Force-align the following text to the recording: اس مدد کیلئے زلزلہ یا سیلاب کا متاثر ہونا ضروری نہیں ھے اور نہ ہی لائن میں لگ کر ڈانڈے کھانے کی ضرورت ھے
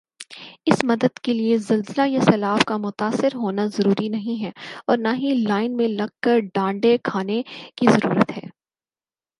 اس 0.65 0.83
مدد 0.83 1.19
کیلئے 1.23 1.57
زلزلہ 1.67 2.07
یا 2.07 2.21
سیلاب 2.21 2.63
کا 2.65 2.77
متاثر 2.77 3.35
ہونا 3.35 3.65
ضروری 3.75 4.07
نہیں 4.09 4.43
ھے 4.43 4.51
اور 4.87 4.97
نہ 4.97 5.15
ہی 5.15 5.33
لائن 5.43 5.77
میں 5.77 5.87
لگ 5.89 6.17
کر 6.21 6.39
ڈانڈے 6.53 6.97
کھانے 7.03 7.41
کی 7.75 7.91
ضرورت 7.91 8.31
ھے 8.31 8.47